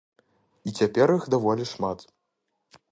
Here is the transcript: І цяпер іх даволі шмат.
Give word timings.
І 0.69 0.73
цяпер 0.79 1.07
іх 1.17 1.29
даволі 1.35 1.71
шмат. 1.75 1.99